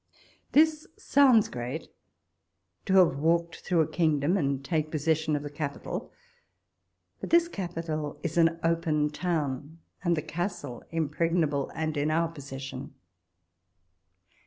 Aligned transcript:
This 0.53 0.87
sounds 0.97 1.47
great, 1.47 1.87
to 2.87 2.95
have 2.95 3.19
walked 3.19 3.57
through 3.57 3.81
a 3.81 3.87
kingdom, 3.87 4.35
and 4.35 4.65
taken 4.65 4.89
possession 4.89 5.35
of 5.35 5.43
the 5.43 5.49
capital! 5.51 6.11
But 7.19 7.29
this 7.29 7.47
capital 7.47 8.19
is 8.23 8.35
an 8.35 8.59
open 8.63 9.11
town; 9.11 9.77
and 10.03 10.17
the 10.17 10.23
castle 10.23 10.83
impreg 10.91 11.33
nable, 11.33 11.71
and 11.75 11.95
in 11.95 12.09
our 12.09 12.29
possession. 12.29 12.95